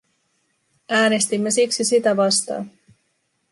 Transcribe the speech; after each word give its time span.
Äänestimme 0.89 1.51
siksi 1.51 1.83
sitä 1.83 2.17
vastaan. 2.17 2.71